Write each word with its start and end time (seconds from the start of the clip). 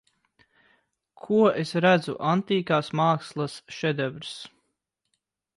Ko 1.25 1.41
es 1.65 1.73
redzu 1.85 2.17
Antīkās 2.31 2.91
mākslas 3.01 3.61
šedevrs. 3.81 4.37